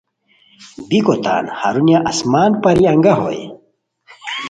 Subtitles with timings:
[0.87, 3.43] بیکو تان ہرونیہ آسمان پری انگہ ہوئے